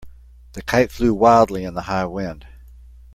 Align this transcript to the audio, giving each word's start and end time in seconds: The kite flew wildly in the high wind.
The 0.53 0.63
kite 0.63 0.91
flew 0.91 1.13
wildly 1.13 1.63
in 1.63 1.75
the 1.75 1.83
high 1.83 2.07
wind. 2.07 2.47